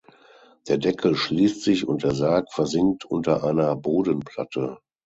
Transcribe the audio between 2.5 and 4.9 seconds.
versinkt unter einer Bodenplatte.